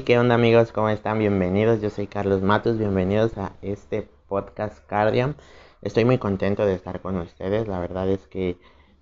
[0.00, 0.72] ¿Qué onda amigos?
[0.72, 1.18] ¿Cómo están?
[1.18, 1.82] Bienvenidos.
[1.82, 2.78] Yo soy Carlos Matos.
[2.78, 5.34] Bienvenidos a este podcast Cardium.
[5.82, 7.68] Estoy muy contento de estar con ustedes.
[7.68, 8.56] La verdad es que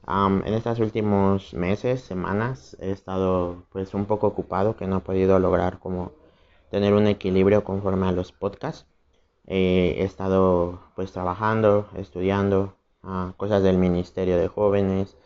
[0.08, 5.38] en estos últimos meses, semanas, he estado pues un poco ocupado que no he podido
[5.38, 6.10] lograr como
[6.72, 8.84] tener un equilibrio conforme a los podcasts.
[9.46, 15.16] Eh, he estado pues trabajando, estudiando ah, cosas del Ministerio de Jóvenes,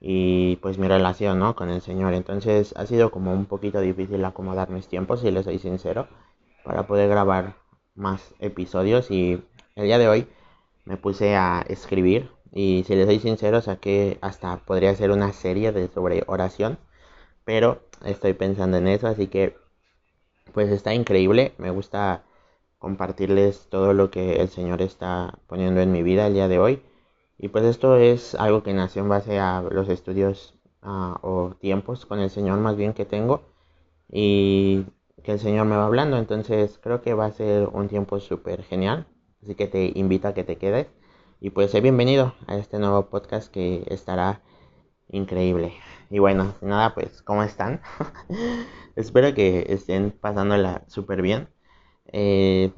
[0.00, 1.54] y pues mi relación, ¿no?
[1.54, 2.14] Con el Señor.
[2.14, 6.08] Entonces ha sido como un poquito difícil acomodar mis tiempos, si les soy sincero,
[6.64, 7.56] para poder grabar
[7.94, 9.42] más episodios y
[9.76, 10.28] el día de hoy
[10.84, 15.72] me puse a escribir y si les soy sincero saqué hasta podría ser una serie
[15.72, 16.78] de sobre oración,
[17.44, 19.56] pero estoy pensando en eso, así que
[20.52, 22.24] pues está increíble, me gusta
[22.78, 26.82] compartirles todo lo que el Señor está poniendo en mi vida el día de hoy
[27.42, 32.04] y pues esto es algo que nació en base a los estudios ah, o tiempos
[32.04, 33.42] con el Señor más bien que tengo
[34.12, 34.84] y
[35.24, 36.18] que el Señor me va hablando.
[36.18, 39.06] Entonces creo que va a ser un tiempo súper genial.
[39.42, 40.88] Así que te invito a que te quedes.
[41.40, 44.42] Y pues sé bienvenido a este nuevo podcast que estará
[45.08, 45.72] increíble.
[46.10, 47.80] Y bueno, nada, pues, ¿cómo están?
[48.96, 51.48] Espero que estén pasándola súper bien.
[52.12, 52.72] Eh,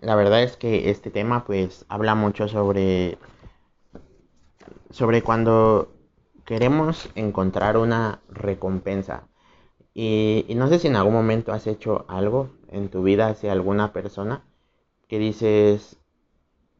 [0.00, 3.18] la verdad es que este tema pues habla mucho sobre
[4.90, 5.92] sobre cuando
[6.44, 9.28] queremos encontrar una recompensa.
[9.94, 13.92] Y, no sé si en algún momento has hecho algo en tu vida hacia alguna
[13.92, 14.44] persona
[15.08, 15.98] que dices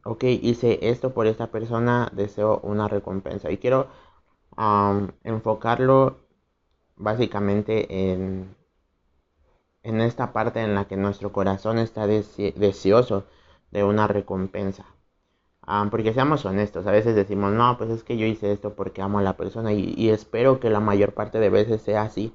[0.04, 3.50] ok hice esto por esta persona deseo una recompensa.
[3.50, 3.88] Y quiero
[5.24, 6.20] enfocarlo
[6.96, 8.54] básicamente en
[9.82, 13.26] en esta parte en la que nuestro corazón está deseoso
[13.70, 14.86] de una recompensa.
[15.62, 19.02] Ah, porque seamos honestos, a veces decimos, no, pues es que yo hice esto porque
[19.02, 22.32] amo a la persona y, y espero que la mayor parte de veces sea así,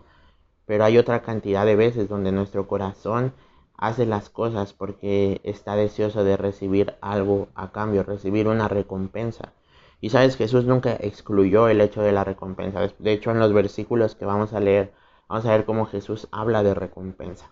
[0.66, 3.33] pero hay otra cantidad de veces donde nuestro corazón
[3.77, 9.53] hace las cosas porque está deseoso de recibir algo a cambio, recibir una recompensa.
[10.01, 12.81] Y sabes, Jesús nunca excluyó el hecho de la recompensa.
[13.00, 14.94] De hecho, en los versículos que vamos a leer
[15.28, 17.52] vamos a ver cómo Jesús habla de recompensa.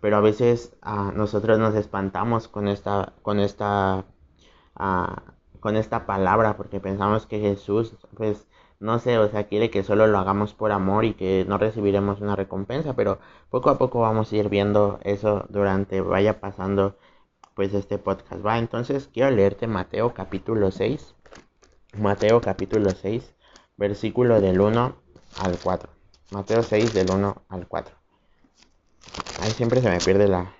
[0.00, 4.04] Pero a veces ah, nosotros nos espantamos con esta, con esta,
[4.74, 5.22] ah,
[5.60, 8.46] con esta palabra porque pensamos que Jesús, pues,
[8.78, 12.20] no sé, o sea, quiere que solo lo hagamos por amor y que no recibiremos
[12.20, 13.18] una recompensa, pero
[13.50, 16.96] poco a poco vamos a ir viendo eso durante vaya pasando
[17.54, 18.44] pues este podcast.
[18.44, 21.14] Va, entonces quiero leerte Mateo capítulo 6.
[21.98, 23.34] Mateo capítulo 6,
[23.78, 24.94] versículo del 1
[25.38, 25.95] al 4.
[26.30, 27.94] Mateo 6 del 1 al 4.
[29.40, 30.52] Ahí siempre se me pierde la,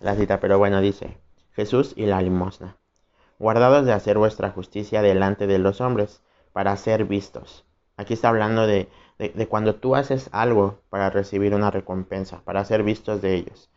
[0.00, 1.18] la cita, pero bueno, dice,
[1.52, 2.76] Jesús y la limosna.
[3.38, 6.22] Guardados de hacer vuestra justicia delante de los hombres,
[6.52, 7.64] para ser vistos.
[7.96, 8.88] Aquí está hablando de,
[9.18, 13.70] de, cuando tú haces algo para recibir una recompensa, para ser vistos de ellos.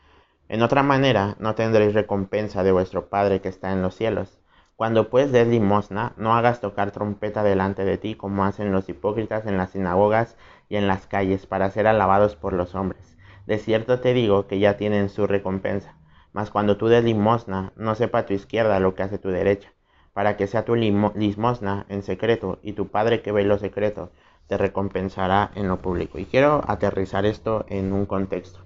[0.47, 4.39] En otra manera, no tendréis recompensa de vuestro Padre que está en los cielos.
[4.79, 9.45] Cuando pues des limosna, no hagas tocar trompeta delante de ti como hacen los hipócritas
[9.45, 10.37] en las sinagogas
[10.69, 13.17] y en las calles para ser alabados por los hombres.
[13.45, 15.95] De cierto te digo que ya tienen su recompensa.
[16.31, 19.73] Mas cuando tú des limosna, no sepa tu izquierda lo que hace tu derecha,
[20.13, 24.11] para que sea tu limosna en secreto, y tu Padre que ve lo secreto
[24.47, 26.19] te recompensará en lo público.
[26.19, 28.61] Y quiero aterrizar esto en un contexto.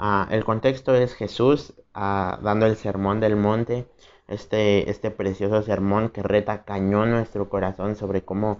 [0.00, 3.86] Ah, el contexto es Jesús ah, dando el sermón del monte
[4.28, 8.58] este, este precioso sermón que reta cañón nuestro corazón sobre cómo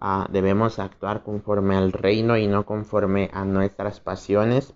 [0.00, 4.74] ah, debemos actuar conforme al reino y no conforme a nuestras pasiones.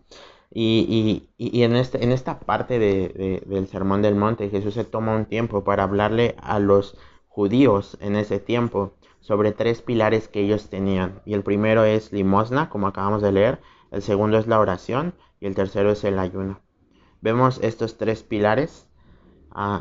[0.54, 5.64] Y, en, este, en esta parte del Sermón del Monte, Jesús se toma un tiempo
[5.64, 6.98] para hablarle a los
[7.28, 11.22] judíos en ese tiempo sobre tres pilares que ellos tenían.
[11.24, 13.60] Y el primero es limosna, como acabamos de leer,
[13.90, 16.60] el segundo es la oración y el tercero es el ayuno.
[17.22, 18.86] Vemos estos tres pilares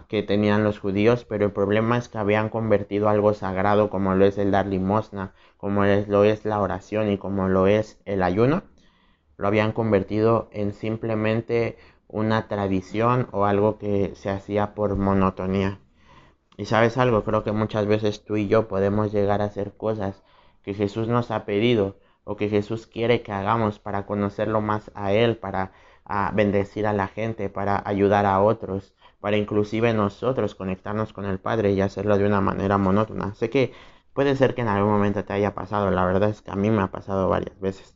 [0.07, 4.25] que tenían los judíos, pero el problema es que habían convertido algo sagrado como lo
[4.25, 8.63] es el dar limosna, como lo es la oración y como lo es el ayuno,
[9.37, 15.79] lo habían convertido en simplemente una tradición o algo que se hacía por monotonía.
[16.57, 20.21] Y sabes algo, creo que muchas veces tú y yo podemos llegar a hacer cosas
[20.63, 25.13] que Jesús nos ha pedido o que Jesús quiere que hagamos para conocerlo más a
[25.13, 25.71] Él, para
[26.33, 31.71] bendecir a la gente, para ayudar a otros para inclusive nosotros conectarnos con el Padre
[31.73, 33.33] y hacerlo de una manera monótona.
[33.35, 33.73] Sé que
[34.13, 36.69] puede ser que en algún momento te haya pasado, la verdad es que a mí
[36.71, 37.95] me ha pasado varias veces.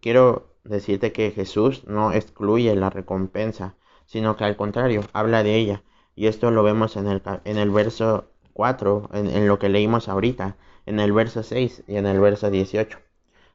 [0.00, 5.82] quiero decirte que Jesús no excluye la recompensa, sino que al contrario, habla de ella.
[6.14, 10.08] Y esto lo vemos en el, en el verso 4, en, en lo que leímos
[10.08, 10.56] ahorita,
[10.86, 12.98] en el verso 6 y en el verso 18.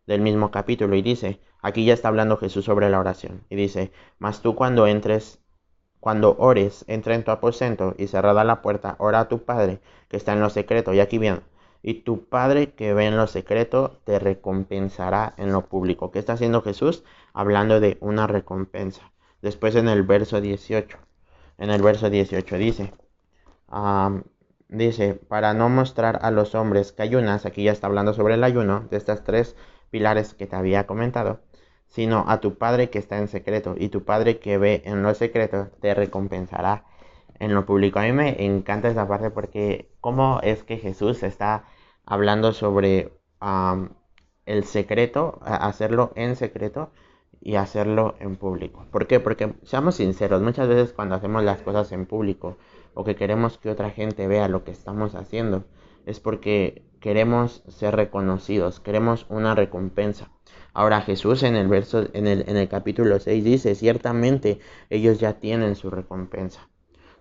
[0.07, 3.91] del mismo capítulo y dice, aquí ya está hablando Jesús sobre la oración y dice,
[4.17, 5.39] mas tú cuando entres,
[5.99, 10.17] cuando ores, entra en tu aposento y cerrada la puerta, ora a tu Padre que
[10.17, 10.93] está en lo secreto.
[10.93, 11.41] Y aquí viene,
[11.81, 16.11] y tu Padre que ve en lo secreto te recompensará en lo público.
[16.11, 17.03] ¿Qué está haciendo Jesús?
[17.33, 19.11] Hablando de una recompensa.
[19.41, 20.97] Después en el verso 18,
[21.57, 22.93] en el verso 18 dice,
[24.67, 28.43] dice, para no mostrar a los hombres que ayunas, aquí ya está hablando sobre el
[28.43, 29.55] ayuno, de estas tres
[29.89, 31.39] pilares que te había comentado,
[31.89, 35.13] sino a tu Padre que está en secreto, y tu Padre que ve en lo
[35.13, 36.85] secreto te recompensará
[37.39, 37.99] en lo público.
[37.99, 41.65] A mí me encanta esa parte porque cómo es que Jesús está
[42.05, 43.13] hablando sobre
[44.45, 46.91] el secreto, hacerlo en secreto
[47.41, 48.85] y hacerlo en público.
[48.91, 49.19] ¿Por qué?
[49.19, 52.57] Porque seamos sinceros, muchas veces cuando hacemos las cosas en público
[52.93, 55.63] o que queremos que otra gente vea lo que estamos haciendo,
[56.05, 60.29] es porque queremos ser reconocidos, queremos una recompensa.
[60.73, 64.59] Ahora Jesús en el verso en el, en el capítulo 6 dice, ciertamente
[64.89, 66.69] ellos ya tienen su recompensa.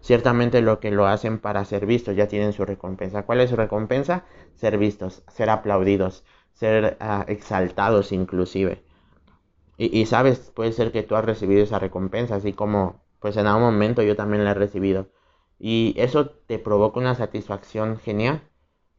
[0.00, 3.24] Ciertamente lo que lo hacen para ser vistos ya tienen su recompensa.
[3.24, 4.24] ¿Cuál es su recompensa?
[4.54, 8.84] Ser vistos, ser aplaudidos, ser ah, exaltados inclusive.
[9.80, 13.62] Y, sabes, puede ser que tú has recibido esa recompensa, así como pues en algún
[13.62, 15.08] momento yo también la he recibido.
[15.58, 18.42] Y eso te provoca una satisfacción genial,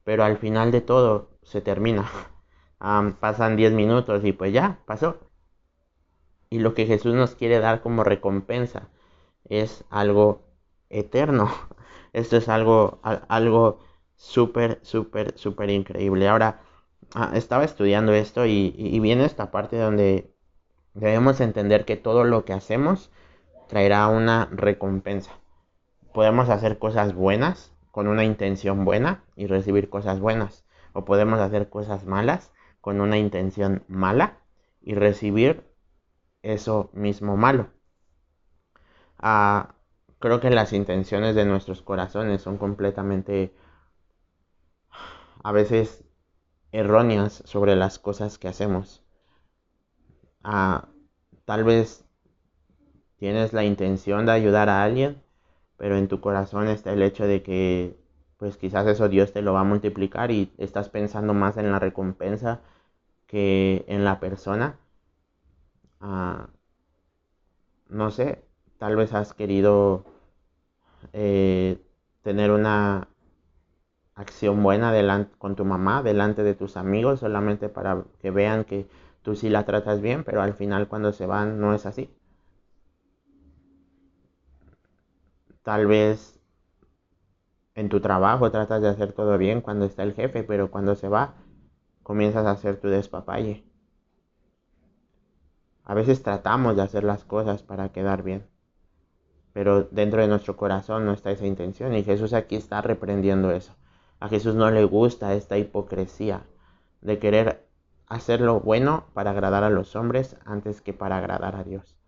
[0.10, 2.10] pero al final de todo se termina.
[3.20, 5.20] pasan 10 minutos y pues ya, pasó.
[6.50, 8.90] Y lo que Jesús nos quiere dar como recompensa
[9.46, 10.48] es algo
[10.90, 11.52] eterno.
[12.14, 13.82] Esto es algo, algo
[14.16, 16.28] súper, súper, súper increíble.
[16.28, 16.60] Ahora,
[17.14, 20.34] ah, estaba estudiando esto y, y viene esta parte donde
[20.96, 23.12] Debemos entender que todo lo que hacemos
[23.68, 25.40] traerá una recompensa.
[26.16, 30.64] Podemos hacer cosas buenas con una intención buena y recibir cosas buenas.
[30.94, 34.38] O podemos hacer cosas malas con una intención mala
[34.82, 35.66] y recibir
[36.42, 37.72] eso mismo malo.
[39.18, 39.76] Ah,
[40.18, 43.54] creo que las intenciones de nuestros corazones son completamente
[45.44, 46.06] a veces
[46.72, 49.04] erróneas sobre las cosas que hacemos
[51.44, 52.06] tal vez
[53.18, 55.22] tienes la intención de ayudar a alguien,
[55.80, 57.98] pero en tu corazón está el hecho de que
[58.38, 61.80] pues quizás eso Dios te lo va a multiplicar y estás pensando más en la
[61.80, 62.62] recompensa
[63.28, 64.78] que en la persona.
[66.02, 66.50] Ah,
[67.90, 68.46] no sé,
[68.78, 70.06] tal vez has querido
[71.14, 71.78] eh,
[72.24, 73.08] tener una
[74.14, 78.88] acción buena delante, con tu mamá, delante de tus amigos, solamente para que vean que
[79.24, 82.08] tú sí la tratas bien, pero al final cuando se van no es así.
[85.70, 86.42] Tal vez
[87.76, 91.10] en tu trabajo tratas de hacer todo bien cuando está el jefe, pero cuando se
[91.10, 91.36] va
[92.02, 93.64] comienzas a hacer tu despapalle.
[95.84, 98.48] A veces tratamos de hacer las cosas para quedar bien,
[99.54, 103.76] pero dentro de nuestro corazón no está esa intención y Jesús aquí está reprendiendo eso.
[104.20, 106.48] A Jesús no le gusta esta hipocresía
[107.02, 107.70] de querer
[108.08, 111.99] hacer lo bueno para agradar a los hombres antes que para agradar a Dios.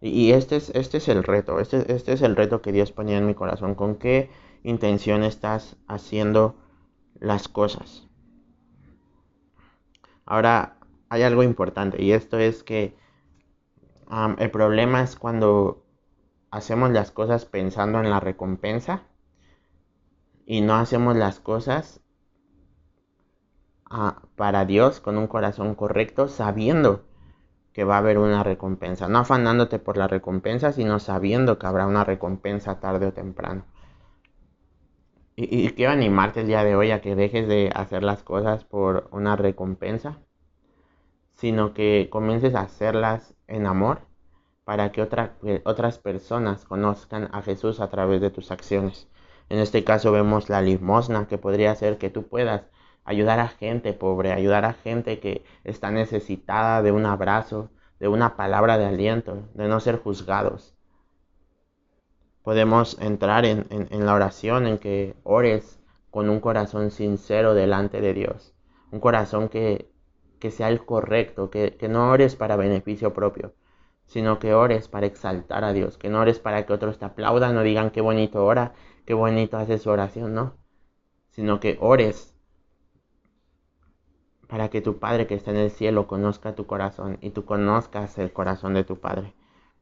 [0.00, 3.18] Y este es, este es el reto, este, este es el reto que Dios ponía
[3.18, 3.74] en mi corazón.
[3.74, 4.30] ¿Con qué
[4.62, 6.56] intención estás haciendo
[7.18, 8.06] las cosas?
[10.26, 10.76] Ahora,
[11.08, 12.96] hay algo importante y esto es que
[14.38, 15.84] el problema es cuando
[16.50, 19.02] hacemos las cosas pensando en la recompensa
[20.46, 22.00] y no hacemos las cosas
[24.36, 27.04] para Dios con un corazón correcto, sabiendo
[27.76, 29.06] que va a haber una recompensa.
[29.06, 33.66] No afanándote por la recompensa, sino sabiendo que habrá una recompensa tarde o temprano.
[35.36, 39.08] Y, quiero animarte el día de hoy a que dejes de hacer las cosas por
[39.12, 40.16] una recompensa,
[41.34, 44.00] sino que comiences a hacerlas en amor
[44.64, 49.06] para que otras personas conozcan a Jesús a través de tus acciones.
[49.50, 52.62] En este caso vemos la limosna, que podría ser que tú puedas
[53.06, 57.70] ayudar a gente pobre, ayudar a gente que está necesitada de un abrazo,
[58.00, 60.74] de una palabra de aliento, de no ser juzgados.
[62.42, 68.54] Podemos entrar en, la oración en que ores con un corazón sincero delante de Dios,
[68.90, 69.90] un corazón que,
[70.50, 73.54] sea el correcto, que, que no ores para beneficio propio,
[74.06, 77.56] sino que ores para exaltar a Dios, que no ores para que otros te aplaudan
[77.56, 80.54] o digan qué bonito ora, qué bonito hace su oración, no,
[81.30, 82.35] sino que ores
[84.48, 88.18] para que tu Padre que está en el cielo conozca tu corazón y tú conozcas
[88.18, 89.34] el corazón de tu Padre.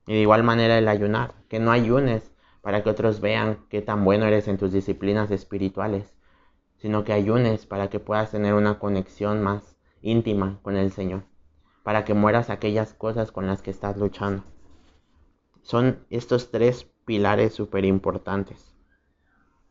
[0.06, 4.04] Y de igual manera el ayunar, que no ayunes para que otros vean qué tan
[4.04, 6.14] bueno eres en tus disciplinas espirituales,
[6.76, 11.25] sino que ayunes para que puedas tener una conexión más íntima con el Señor,
[11.83, 14.44] para que mueras aquellas cosas con las que estás luchando.
[15.62, 18.75] Son estos tres pilares súper importantes.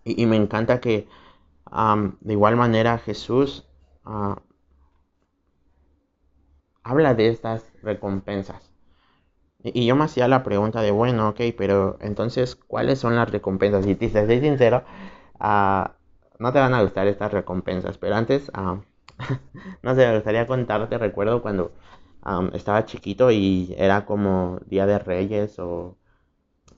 [0.03, 1.07] Y, me encanta que
[1.71, 3.67] de igual manera Jesús
[4.03, 4.41] ah,
[6.83, 8.71] habla de estas recompensas.
[9.63, 13.87] Y, yo me hacía la pregunta de, bueno, ok, pero entonces, ¿cuáles son las recompensas?
[13.87, 14.83] Y te soy sincero,
[15.39, 15.95] ah,
[16.39, 18.81] no te van a gustar estas recompensas, pero antes, ah,
[19.83, 21.71] no sé, me gustaría contarte, recuerdo cuando
[22.53, 25.97] estaba chiquito y era como Día de Reyes o...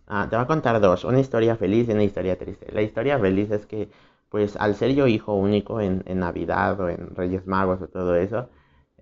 [0.08, 2.72] Ah, te voy a contar dos, una historia feliz y una historia triste.
[2.72, 3.90] La historia feliz es que,
[4.30, 8.16] pues, al ser yo hijo único en, en Navidad o en Reyes Magos o todo
[8.16, 8.50] eso,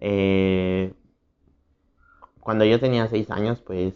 [0.06, 0.94] eh,
[2.42, 3.94] cuando yo tenía seis años, pues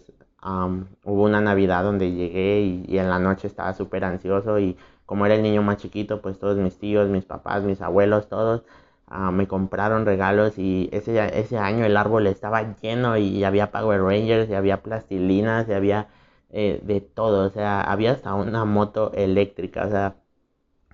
[1.04, 5.36] hubo una Navidad donde llegué y, en la noche estaba súper ansioso y como era
[5.36, 8.64] el niño más chiquito, pues todos mis tíos, mis papás, mis abuelos, todos
[9.08, 14.02] ah, me compraron regalos y ese, ese año el árbol estaba lleno y, había Power
[14.02, 16.08] Rangers y había plastilinas y había
[16.52, 20.16] eh, de todo, o sea, había hasta una moto eléctrica, o sea,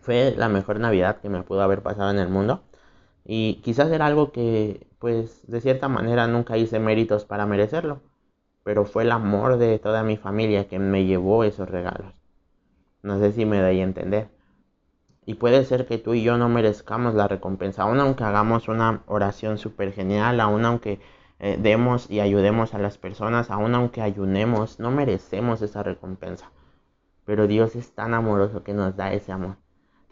[0.01, 2.63] fue la mejor Navidad que me pudo haber pasado en el mundo.
[3.25, 8.01] Y quizás era algo que, pues, de cierta manera nunca hice méritos para merecerlo.
[8.63, 12.13] Pero fue el amor de toda mi familia que me llevó esos regalos.
[13.01, 14.29] No sé si me doy a entender.
[15.25, 19.03] Y puede ser que tú y yo no merezcamos la recompensa, aun aunque hagamos una
[19.07, 20.99] oración súper genial, aun aunque
[21.39, 26.51] eh, demos y ayudemos a las personas, aun aunque ayunemos, no merecemos esa recompensa.
[27.25, 29.62] Pero Dios es tan amoroso que nos da ese amor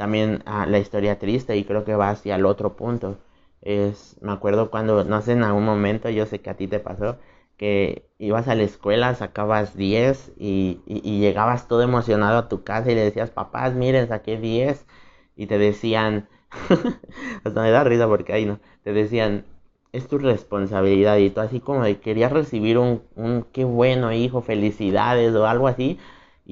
[0.02, 3.20] también ah, la historia triste y creo que va hacia el otro punto.
[3.62, 6.80] Es, me acuerdo cuando, no sé, en algún momento, yo sé que a ti te
[6.80, 7.20] pasó,
[7.56, 12.92] que ibas a la escuela, sacabas 10 y, y, llegabas todo emocionado a tu casa
[12.92, 14.88] y le decías, papás, miren, saqué 10
[15.36, 16.28] y te decían,
[17.44, 19.46] hasta me da risa porque ahí no, te decían,
[19.92, 24.42] es tu responsabilidad y tú así como de querías recibir un, un qué bueno hijo,
[24.42, 26.00] felicidades o algo así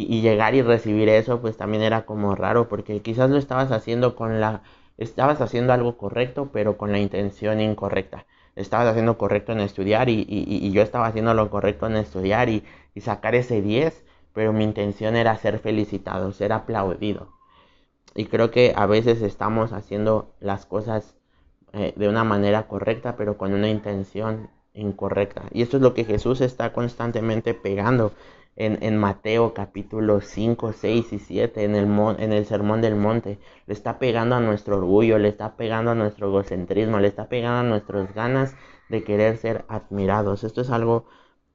[0.08, 4.16] y, llegar y recibir eso, pues también era como raro, porque quizás lo estabas haciendo
[4.16, 4.62] con la,
[4.98, 8.26] estabas haciendo algo correcto, pero con la intención incorrecta.
[8.56, 12.64] Estabas haciendo correcto en estudiar y, y, yo estaba haciendo lo correcto en estudiar y,
[13.00, 14.04] sacar ese 10,
[14.34, 17.30] pero mi intención era ser felicitado, ser aplaudido.
[18.14, 21.16] Y creo que a veces estamos haciendo las cosas
[21.72, 25.44] eh, de una manera correcta, pero con una intención incorrecta.
[25.52, 28.12] Y esto es lo que Jesús está constantemente pegando
[28.60, 31.88] en, Mateo capítulo 5, 6 y 7, en el,
[32.20, 33.40] en el Sermón del Monte.
[33.68, 37.60] Le está pegando a nuestro orgullo, le está pegando a nuestro egocentrismo, le está pegando
[37.60, 38.56] a nuestras ganas
[38.90, 40.44] de querer ser admirados.
[40.44, 41.06] Esto es algo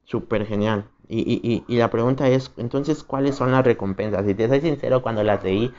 [0.05, 0.89] súper genial.
[1.07, 4.25] Y, y, y, la pregunta es, entonces, ¿cuáles son las recompensas?
[4.27, 5.73] Si te soy sincero, cuando las leí,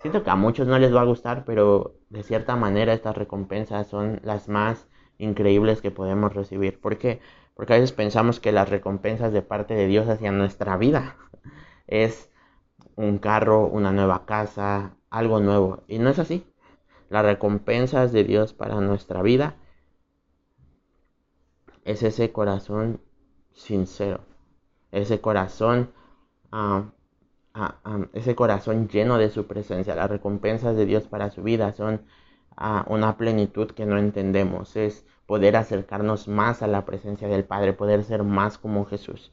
[0.00, 3.86] siento que a muchos no les va a gustar, pero de cierta manera estas recompensas
[3.86, 6.80] son las más increíbles que podemos recibir.
[6.80, 7.20] ¿Por qué?
[7.54, 11.16] Porque a veces pensamos que las recompensas de parte de Dios hacia nuestra vida
[11.86, 12.30] es
[12.96, 15.82] un carro, una nueva casa, algo nuevo.
[15.88, 16.46] Y no es así.
[17.08, 19.56] Las recompensas de Dios para nuestra vida
[21.84, 23.00] es ese corazón
[23.52, 24.20] sincero.
[24.90, 25.90] Ese corazón,
[26.50, 26.92] ah,
[27.54, 29.94] ah, ah, ese corazón lleno de su presencia.
[29.94, 32.02] Las recompensas de Dios para su vida son
[32.86, 34.76] una plenitud que no entendemos.
[34.76, 39.32] Es poder acercarnos más a la presencia del Padre, poder ser más como Jesús.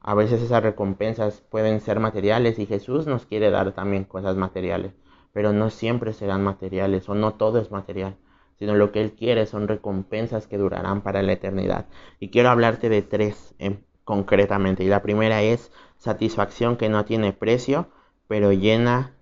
[0.00, 4.94] A veces esas recompensas pueden ser materiales y Jesús nos quiere dar también cosas materiales,
[5.32, 8.16] pero no siempre serán materiales o no todo es material,
[8.58, 11.86] sino lo que Él quiere son recompensas que durarán para la eternidad.
[12.18, 13.54] Y quiero hablarte de tres
[14.02, 14.82] concretamente.
[14.82, 17.92] Y la primera es satisfacción que no tiene precio,
[18.26, 19.14] pero llena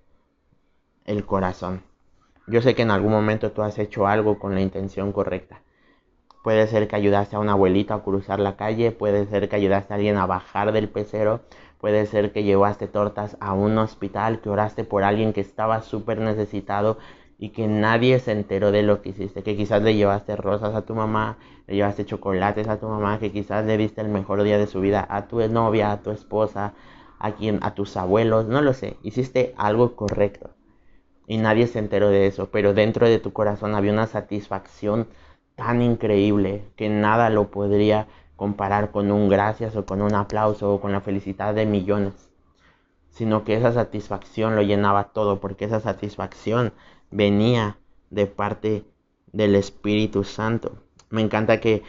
[1.04, 1.83] el corazón.
[2.47, 5.61] Yo sé que en algún momento tú has hecho algo con la intención correcta
[6.42, 9.92] Puede ser que ayudaste a una abuelita a cruzar la calle, puede ser que ayudaste
[9.92, 11.40] a alguien a bajar del pecero,
[11.78, 16.18] puede ser que llevaste tortas a un hospital, que oraste por alguien que estaba súper
[16.18, 16.99] necesitado
[17.38, 20.82] y que nadie se enteró de lo que hiciste, que quizás le llevaste rosas a
[20.82, 24.59] tu mamá, le llevaste chocolates a tu mamá, que quizás le diste el mejor día
[24.59, 26.75] de su vida a tu novia, a tu esposa,
[27.18, 30.50] a quien, a tus abuelos, no lo sé, hiciste algo correcto.
[31.26, 35.06] Y nadie se enteró de eso, pero dentro de tu corazón había una satisfacción
[35.61, 40.81] tan increíble que nada lo podría comparar con un gracias o con un aplauso o
[40.81, 42.31] con la felicidad de millones,
[43.11, 46.73] sino que esa satisfacción lo llenaba todo, porque esa satisfacción
[47.11, 47.76] venía
[48.09, 48.85] de parte
[49.33, 50.79] del Espíritu Santo.
[51.11, 51.83] Me encanta que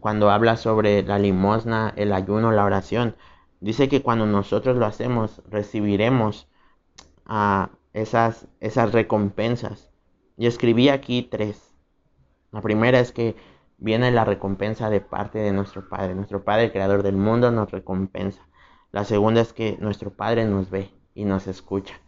[0.00, 3.14] cuando habla sobre la limosna, el ayuno, la oración,
[3.60, 6.48] dice que cuando nosotros lo hacemos recibiremos
[7.26, 9.88] a esas, esas recompensas.
[10.36, 11.67] Y escribí aquí tres
[12.52, 13.36] La primera es que
[13.76, 16.14] viene la recompensa de parte de nuestro Padre.
[16.14, 18.46] Nuestro Padre, el Creador del mundo, nos recompensa.
[18.90, 22.00] La segunda es que nuestro Padre nos ve y nos escucha.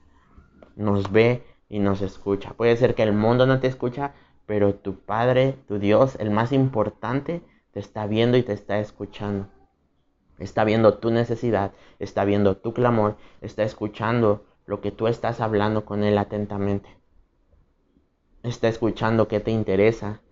[0.77, 2.55] Nos ve y nos escucha.
[2.55, 4.13] Puede ser que el mundo no te escucha,
[4.47, 7.43] pero tu Padre, tu Dios, el más importante,
[7.73, 9.49] te está viendo y te está escuchando.
[10.39, 15.85] Está viendo tu necesidad, está viendo tu clamor, está escuchando lo que tú estás hablando
[15.85, 16.89] con Él atentamente.
[18.43, 20.23] Está escuchando qué te interesa,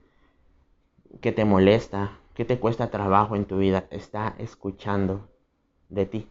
[1.20, 3.86] qué te molesta, qué te cuesta trabajo en tu vida.
[3.90, 5.28] Está escuchando
[5.88, 6.28] de ti.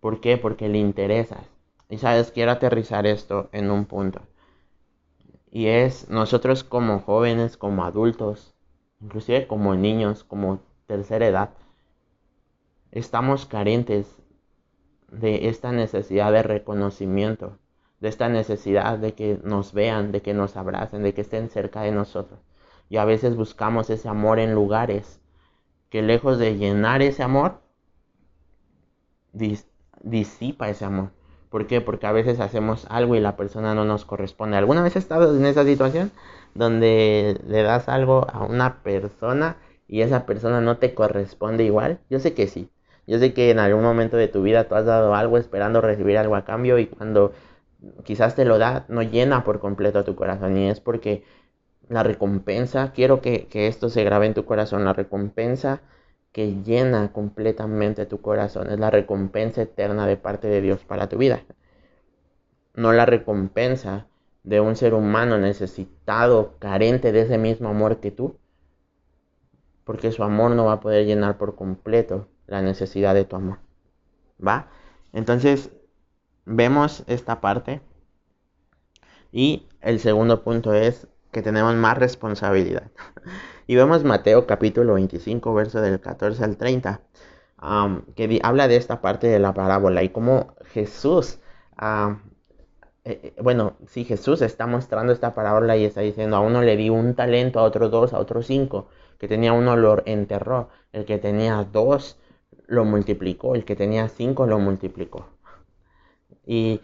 [0.00, 0.36] ¿Por qué?
[0.36, 1.46] Porque le interesas.
[1.88, 4.22] Y sabes, quiero aterrizar esto en un punto.
[5.50, 8.54] Y es nosotros como jóvenes, como adultos,
[9.00, 11.50] inclusive como niños, como tercera edad,
[12.90, 14.22] estamos carentes
[15.10, 17.58] de esta necesidad de reconocimiento,
[18.00, 21.82] de esta necesidad de que nos vean, de que nos abracen, de que estén cerca
[21.82, 22.40] de nosotros.
[22.92, 25.18] Y a veces buscamos ese amor en lugares
[25.88, 27.62] que lejos de llenar ese amor,
[30.02, 31.08] disipa ese amor.
[31.48, 31.80] ¿Por qué?
[31.80, 34.58] Porque a veces hacemos algo y la persona no nos corresponde.
[34.58, 36.12] ¿Alguna vez has estado en esa situación
[36.54, 39.56] donde le das algo a una persona
[39.88, 41.98] y esa persona no te corresponde igual?
[42.10, 42.68] Yo sé que sí.
[43.06, 46.18] Yo sé que en algún momento de tu vida tú has dado algo esperando recibir
[46.18, 47.32] algo a cambio y cuando
[48.04, 50.58] quizás te lo da, no llena por completo tu corazón.
[50.58, 51.24] Y es porque
[51.92, 55.82] la recompensa, quiero que, esto se grabe en tu corazón, la recompensa
[56.32, 61.18] que llena completamente tu corazón es la recompensa eterna de parte de Dios para tu
[61.18, 61.44] vida.
[62.74, 64.06] No la recompensa
[64.42, 68.38] de un ser humano necesitado, carente de ese mismo amor que tú,
[69.84, 73.58] porque su amor no va a poder llenar por completo la necesidad de tu amor.
[74.44, 74.70] ¿Va?
[75.12, 75.70] Entonces,
[76.46, 77.82] vemos esta parte.
[79.30, 82.90] Y el segundo punto es que tenemos más responsabilidad.
[83.66, 87.00] y vemos Mateo capítulo 25, verso del 14 al 30,
[88.14, 91.40] que habla de esta parte de la parábola y cómo Jesús,
[91.80, 92.16] eh,
[93.04, 96.90] eh, bueno, si Jesús está mostrando esta parábola y está diciendo, a uno le di
[96.90, 101.18] un talento, a otro dos, a otro cinco, que tenía uno lo enterró, el que
[101.18, 102.18] tenía dos
[102.66, 105.28] lo multiplicó, el que tenía cinco lo multiplicó.
[106.46, 106.80] Y,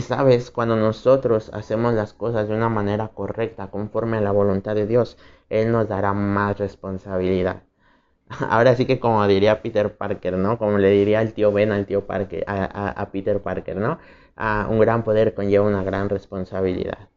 [0.00, 4.86] sabes, cuando nosotros hacemos las cosas de una manera correcta, conforme a la voluntad de
[4.86, 5.16] Dios,
[5.48, 7.62] Él nos dará más responsabilidad.
[8.50, 10.58] Ahora sí que como diría Peter Parker, ¿no?
[10.58, 13.98] Como le diría el tío Ben al tío Parker, a, Peter Parker, ¿no?
[14.36, 17.08] A un gran poder conlleva una gran responsabilidad.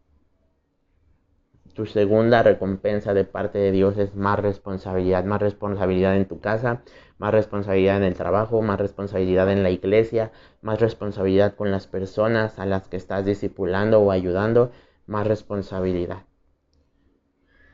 [1.74, 6.84] Tu segunda recompensa de parte de Dios es más responsabilidad, más responsabilidad en tu casa,
[7.18, 10.32] más responsabilidad en el trabajo, más responsabilidad en la iglesia,
[10.62, 14.72] más responsabilidad con las personas a las que estás discipulando o ayudando,
[15.08, 16.26] más responsabilidad.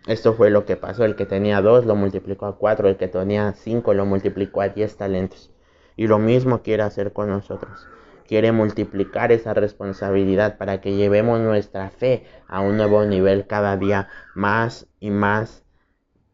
[0.07, 1.03] Esto fue lo que pasó.
[1.03, 4.69] El que tenía dos lo multiplicó a cuatro, el que tenía cinco lo multiplicó a
[4.69, 5.51] diez talentos.
[5.97, 7.85] Y lo mismo quiere hacer con nosotros.
[8.29, 14.07] Quiere multiplicar esa responsabilidad para que llevemos nuestra fe a un nuevo nivel cada día
[14.35, 15.63] más y más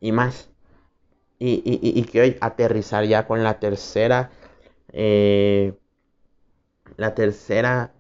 [0.02, 0.50] y más
[1.40, 4.30] y, y, y, quiero aterrizar ya con la tercera,
[4.92, 5.74] eh,
[6.98, 7.94] la tercera,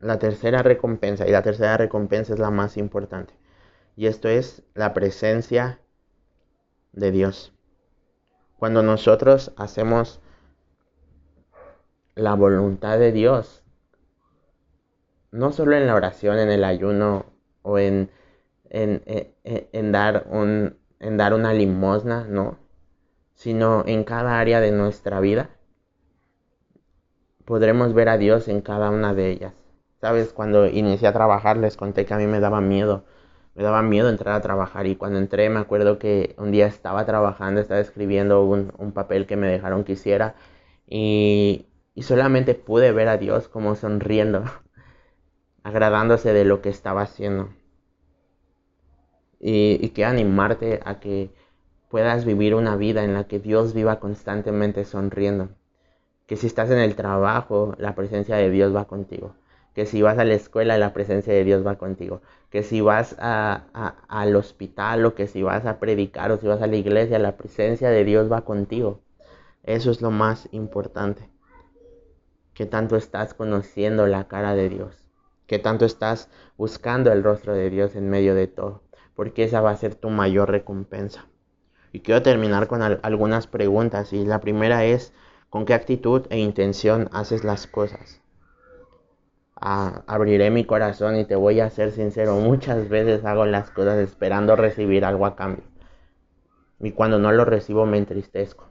[0.00, 3.34] la tercera recompensa, y la tercera recompensa es la más importante,
[3.96, 5.78] y esto es la presencia
[6.92, 7.52] de Dios.
[8.58, 10.22] Cuando nosotros hacemos
[12.18, 13.64] la voluntad de Dios,
[15.30, 17.26] no solo en la oración, en el ayuno
[17.62, 18.10] o en
[18.70, 22.58] en, dar un, en dar una limosna, no,
[23.34, 25.50] sino en cada área de nuestra vida.
[27.44, 29.54] Podremos ver a Dios en cada una de ellas.
[30.00, 33.04] Sabes, cuando inicié a trabajar les conté que a mí me daba miedo.
[33.54, 37.04] Me daba miedo entrar a trabajar y cuando entré me acuerdo que un día estaba
[37.06, 40.36] trabajando, estaba escribiendo un, un papel que me dejaron que hiciera
[40.86, 41.66] y,
[41.98, 44.44] y solamente pude ver a Dios como sonriendo,
[45.64, 47.48] agradándose de lo que estaba haciendo
[49.40, 51.32] y, que animarte a que
[51.88, 55.48] puedas vivir una vida en la que Dios viva constantemente sonriendo.
[56.28, 59.34] Que si estás en el trabajo, la presencia de Dios va contigo.
[59.74, 62.22] Que si vas a la escuela, la presencia de Dios va contigo.
[62.48, 66.68] Que si vas al hospital o que si vas a predicar o si vas a
[66.68, 69.00] la iglesia, la presencia de Dios va contigo.
[69.64, 71.28] Eso es lo más importante.
[72.58, 75.06] Que tanto estás conociendo la cara de Dios.
[75.46, 78.82] Que tanto estás buscando el rostro de Dios en medio de todo
[79.18, 81.26] porque esa va a ser tu mayor recompensa.
[81.92, 85.12] Y quiero terminar con algunas preguntas y la primera es,
[85.50, 88.20] ¿con qué actitud e intención haces las cosas?
[89.60, 92.36] abriré mi corazón y te voy a ser sincero.
[92.36, 95.64] Muchas veces hago las cosas esperando recibir algo a cambio.
[96.78, 98.70] Y cuando no lo recibo me entristezco.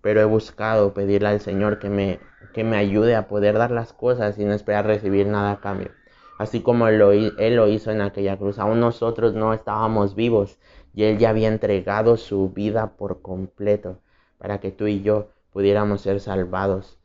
[0.00, 2.18] Pero he buscado pedirle al Señor que me,
[2.52, 5.90] que me ayude a poder dar las cosas sin esperar recibir nada a cambio.
[6.38, 8.58] Así como Él lo hizo en aquella cruz.
[8.58, 10.58] Aún nosotros no estábamos vivos
[10.94, 14.00] y Él ya había entregado su vida por completo
[14.38, 16.98] para que tú y yo pudiéramos ser salvados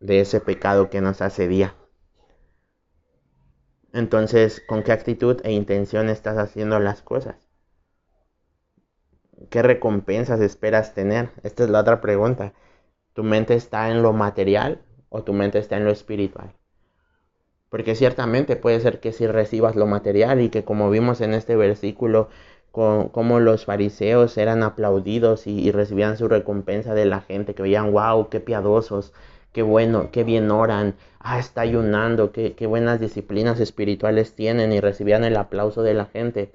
[0.00, 1.74] de ese pecado que nos día.
[3.92, 7.36] Entonces, ¿con qué actitud e intención estás haciendo las cosas?
[9.50, 11.30] ¿Qué recompensas esperas tener?
[11.44, 12.52] Esta es la otra pregunta.
[13.14, 16.52] ¿Tu mente está en lo material o tu mente está en lo espiritual?
[17.70, 21.54] Porque ciertamente puede ser que si recibas lo material y que como vimos en este
[21.54, 22.28] versículo,
[22.72, 28.28] como los fariseos eran aplaudidos y, recibían su recompensa de la gente, que veían, wow,
[28.28, 29.12] qué piadosos,
[29.52, 35.22] qué bueno, qué bien oran, ah, está ayunando, qué buenas disciplinas espirituales tienen y recibían
[35.22, 36.52] el aplauso de la gente.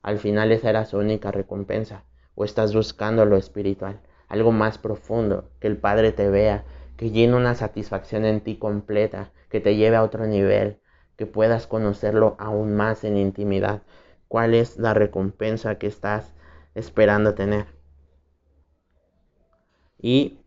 [0.00, 2.04] Al final esa era su única recompensa.
[2.34, 6.64] O estás buscando lo espiritual, algo más profundo, que el Padre te vea,
[6.96, 10.80] que llene una satisfacción en ti completa, que te lleve a otro nivel,
[11.16, 13.82] que puedas conocerlo aún más en intimidad.
[14.28, 16.34] ¿Cuál es la recompensa que estás
[16.74, 17.66] esperando tener?
[19.98, 20.38] Y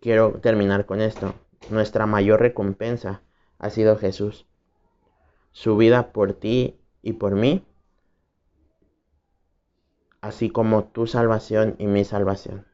[0.00, 1.34] quiero terminar con esto.
[1.70, 3.22] Nuestra mayor recompensa
[3.58, 4.46] ha sido Jesús.
[5.52, 7.64] Su vida por ti y por mí,
[10.20, 12.71] así como tu salvación y mi salvación.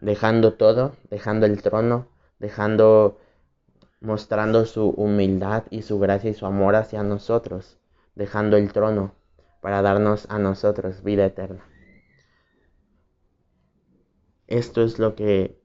[0.00, 2.06] Dejando todo, dejando el trono,
[2.38, 3.18] dejando,
[4.00, 7.78] mostrando su humildad y su gracia y su amor hacia nosotros,
[8.14, 9.14] dejando el trono
[9.60, 11.64] para darnos a nosotros vida eterna.
[14.46, 15.60] Esto es lo que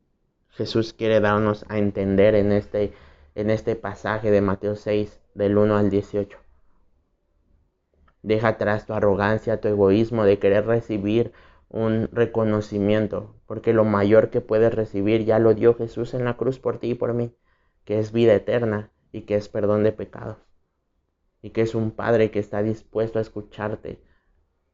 [0.49, 2.93] Jesús quiere darnos a entender en este,
[3.33, 6.37] en este pasaje de Mateo 6, del 1 al 18.
[8.21, 11.33] Deja atrás tu arrogancia, tu egoísmo de querer recibir
[11.69, 16.59] un reconocimiento, porque lo mayor que puedes recibir ya lo dio Jesús en la cruz
[16.59, 17.35] por ti y por mí,
[17.83, 20.37] que es vida eterna y que es perdón de pecados,
[21.41, 24.01] y que es un Padre que está dispuesto a escucharte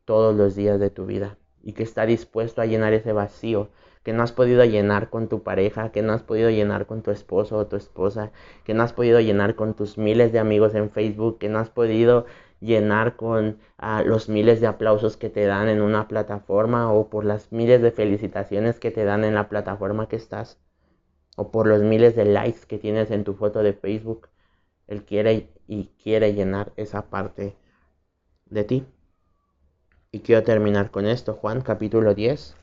[0.06, 3.70] todos los días de tu vida, y que está dispuesto a llenar ese vacío
[4.04, 7.12] que no has podido llenar con tu pareja, que no has podido llenar con tu
[7.12, 8.32] esposo o tu esposa,
[8.64, 11.70] que no has podido llenar con tus miles de amigos en Facebook, que no has
[11.70, 12.26] podido
[12.62, 17.26] llenar con ah, los miles de aplausos que te dan en una plataforma o por
[17.26, 20.58] las miles de felicitaciones que te dan en la plataforma que estás
[21.36, 24.30] o por los miles de likes que tienes en tu foto de Facebook.
[24.88, 27.56] Él quiere y quiere llenar esa parte
[28.46, 28.86] de ti.
[30.12, 32.56] Y quiero terminar con esto, Juan capítulo 10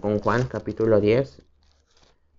[0.00, 1.42] con Juan capítulo 10,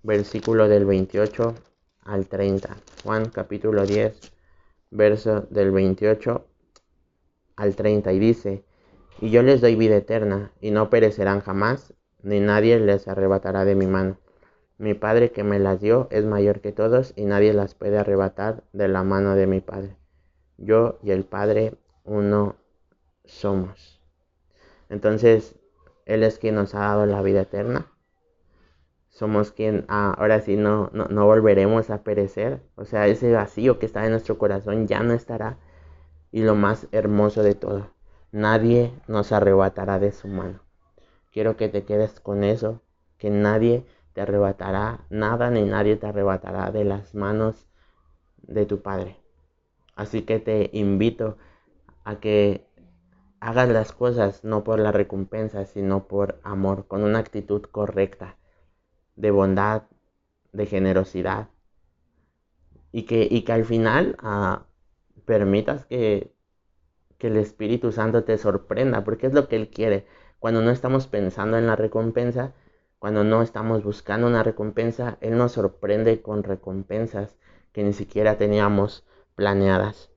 [0.03, 1.55] versículo del 28
[2.03, 2.77] al 30.
[3.03, 4.17] Juan capítulo 10,
[4.91, 6.45] verso del 28
[7.59, 8.63] al 30 y dice,
[9.21, 11.93] y yo les doy vida eterna, y no perecerán jamás,
[12.23, 14.17] ni nadie les arrebatará de mi mano.
[14.77, 18.63] Mi Padre que me las dio es mayor que todos, y nadie las puede arrebatar
[18.71, 19.97] de la mano de mi Padre.
[20.57, 21.73] Yo y el Padre
[22.05, 22.55] uno
[23.25, 24.01] somos.
[24.89, 25.55] Entonces,
[26.05, 27.87] él es quien nos ha dado la vida eterna.
[29.09, 32.61] Somos quien ah, ahora sí no, no, volveremos a perecer.
[32.75, 35.57] O sea, ese vacío que está en nuestro corazón ya no estará.
[36.31, 37.91] Y lo más hermoso de todo,
[38.31, 40.59] nadie nos arrebatará de su mano.
[41.31, 42.81] Quiero que te quedes con eso,
[43.17, 47.67] que nadie te arrebatará nada ni nadie te arrebatará de las manos
[48.41, 49.17] de tu Padre.
[49.95, 51.37] Así que te invito
[52.03, 52.65] a que
[53.39, 58.37] hagas las cosas no por la recompensa, sino por amor, con una actitud correcta,
[59.15, 59.83] de bondad,
[60.51, 61.49] de generosidad.
[62.91, 64.65] Y que, y que al final ah,
[65.29, 66.33] permitas que,
[67.19, 70.07] que el Espíritu Santo te sorprenda, porque es lo que Él quiere.
[70.39, 72.53] Cuando no estamos pensando en la recompensa,
[72.97, 77.37] cuando no estamos buscando una recompensa, Él nos sorprende con recompensas
[77.73, 80.09] que ni siquiera teníamos planeadas.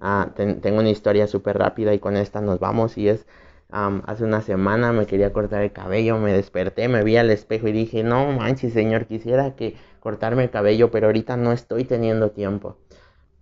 [0.00, 3.26] Ah, tengo una historia súper rápida y con esta nos vamos y es
[3.70, 7.72] hace una semana me quería cortar el cabello, me desperté, me vi al espejo y
[7.72, 12.76] dije, no manches señor, quisiera que cortarme el cabello, pero ahorita no estoy teniendo tiempo.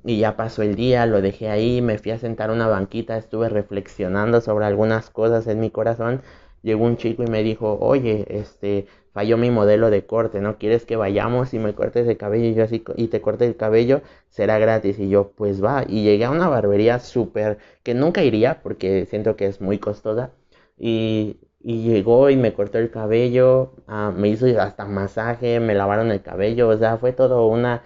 [0.06, 3.16] Y ya pasó el día, lo dejé ahí, me fui a sentar a una banquita,
[3.18, 6.22] estuve reflexionando sobre algunas cosas en mi corazón.
[6.62, 10.58] Llegó un chico y me dijo, oye, este, falló mi modelo de corte, ¿no?
[10.58, 14.00] ¿Quieres que vayamos y me cortes el cabello y así y te corte el cabello?
[14.30, 14.98] Será gratis.
[15.00, 15.84] Y yo, pues va.
[15.88, 20.30] Y llegué a una barbería súper, que nunca iría porque siento que es muy costosa.
[20.78, 26.12] Y, y llegó y me cortó el cabello, ah, me hizo hasta masaje, me lavaron
[26.12, 27.82] el cabello, o sea, fue todo una,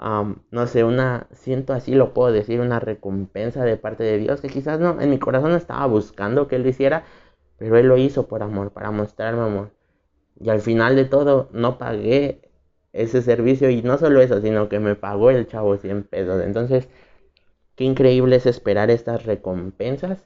[0.00, 4.48] no sé, una, siento así lo puedo decir, una recompensa de parte de Dios que
[4.48, 7.04] quizás no, en mi corazón estaba buscando que Él lo hiciera,
[7.58, 9.72] pero Él lo hizo por amor, para mostrarme amor.
[10.40, 12.50] Y al final de todo no pagué
[12.92, 16.42] ese servicio y no solo eso, sino que me pagó el chavo 100 pesos.
[16.42, 16.88] Entonces,
[17.76, 20.24] qué increíble es esperar estas recompensas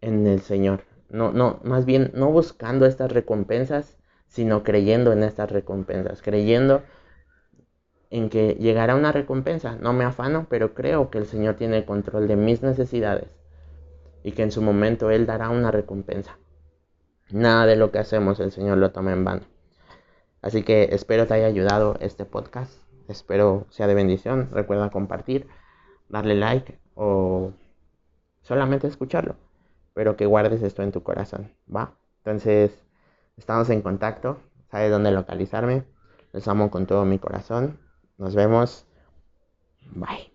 [0.00, 0.84] en el Señor.
[1.08, 3.98] No, no, más bien no buscando estas recompensas,
[4.34, 6.82] sino creyendo en estas recompensas, creyendo
[8.10, 9.76] en que llegará una recompensa.
[9.76, 13.28] No me afano, pero creo que el Señor tiene control de mis necesidades
[14.24, 16.36] y que en su momento Él dará una recompensa.
[17.30, 19.42] Nada de lo que hacemos el Señor lo toma en vano.
[20.42, 22.72] Así que espero te haya ayudado este podcast.
[23.06, 24.48] Espero sea de bendición.
[24.50, 25.46] Recuerda compartir,
[26.08, 27.52] darle like o
[28.42, 29.36] solamente escucharlo.
[29.92, 31.94] Pero que guardes esto en tu corazón, ¿va?
[32.24, 32.83] Entonces,
[33.36, 35.84] Estamos en contacto, sabes dónde localizarme.
[36.32, 37.78] Les amo con todo mi corazón.
[38.18, 38.86] Nos vemos.
[39.94, 40.33] Bye.